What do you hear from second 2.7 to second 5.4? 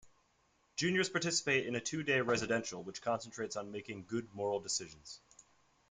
which concentrates on making good moral decisions.